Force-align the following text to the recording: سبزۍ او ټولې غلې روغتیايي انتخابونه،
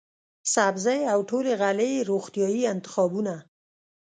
سبزۍ 0.53 1.01
او 1.13 1.19
ټولې 1.29 1.53
غلې 1.61 1.91
روغتیايي 2.09 2.63
انتخابونه، 2.73 3.35